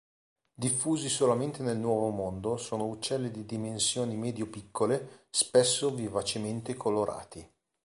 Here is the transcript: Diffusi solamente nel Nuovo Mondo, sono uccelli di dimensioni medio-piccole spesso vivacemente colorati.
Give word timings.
Diffusi 0.55 1.09
solamente 1.09 1.61
nel 1.61 1.77
Nuovo 1.77 2.09
Mondo, 2.09 2.57
sono 2.57 2.87
uccelli 2.87 3.29
di 3.29 3.45
dimensioni 3.45 4.15
medio-piccole 4.17 5.27
spesso 5.29 5.93
vivacemente 5.93 6.73
colorati. 6.75 7.47